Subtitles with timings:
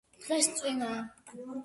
[0.23, 0.99] დღეს წვიმააა